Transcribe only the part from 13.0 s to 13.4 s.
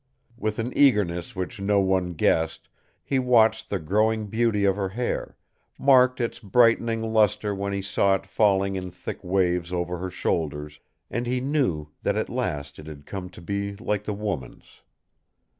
come